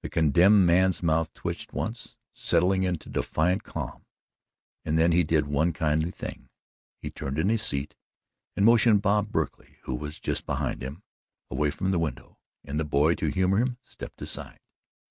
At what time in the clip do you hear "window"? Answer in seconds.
11.98-12.38